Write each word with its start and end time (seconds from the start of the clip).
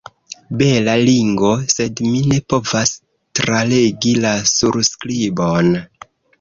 Bela 0.61 0.95
ringo, 1.09 1.51
sed 1.73 2.01
mi 2.07 2.23
ne 2.33 2.41
povas 2.55 2.95
tralegi 3.43 4.17
la 4.27 4.35
surskribon. 4.57 5.75